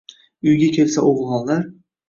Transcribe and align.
Uyga 0.51 0.69
kelsa 0.79 1.05
o‘g‘lonlar 1.11 1.65